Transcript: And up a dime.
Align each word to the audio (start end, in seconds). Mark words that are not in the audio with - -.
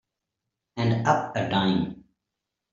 And 0.77 1.05
up 1.07 1.35
a 1.35 1.47
dime. 1.47 2.05